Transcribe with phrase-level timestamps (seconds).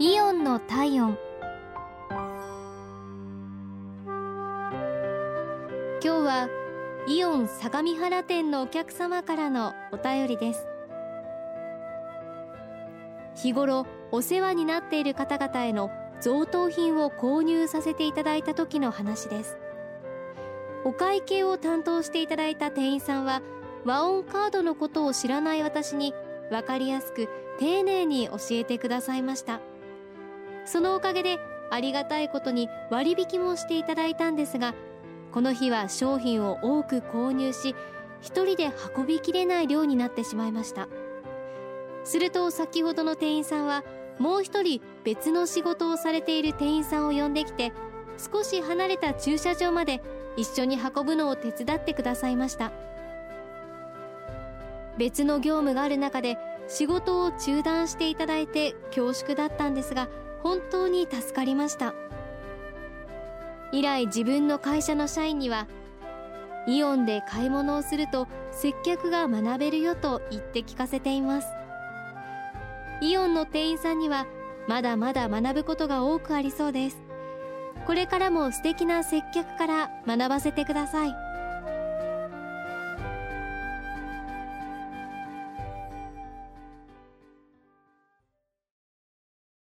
[0.00, 1.18] イオンの体温。
[6.00, 6.48] 今日は
[7.08, 10.68] イオン相模原店のお客様からのお便りです。
[13.34, 15.90] 日頃お世話になっている方々への
[16.20, 19.58] 贈答品を購入させていただいた時の話です。
[20.84, 23.42] お会計を担当していただいた店員さんは
[23.84, 26.14] 和音カードのことを知らない私に
[26.52, 29.58] 分かりやすく丁寧に教えてくださいました。
[30.68, 31.38] そのおかげで
[31.70, 34.74] ありがたいことに割引もしていただいたんですが
[35.32, 37.74] この日は商品を多く購入し
[38.20, 40.88] 一人で運びきれない量になってしまいました。
[42.04, 43.84] すると先ほどの店員さんは
[44.18, 47.72] もう一人別の仕事をされている店員さんを呼んできて
[48.18, 50.02] 少し離れた駐車場まで
[50.36, 52.72] 一緒に運ぶのを手伝ってくださいました。
[54.98, 60.08] 別の業務がある中で仕事を中断していただいて恐縮だったんですが
[60.42, 61.94] 本当に助かりました。
[63.72, 65.66] 以来自分の会社の社員には
[66.66, 71.48] イオンで買い物をすると接客が学べるよと言って聞かせています。
[73.00, 74.26] イオンの店員さんには
[74.66, 76.98] まだまだ学ぶことが多くありそうです。
[77.86, 81.27] これからも素敵な接客から学ばせてください。